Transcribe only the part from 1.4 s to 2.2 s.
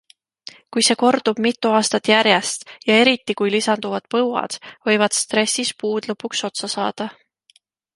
mitu aastat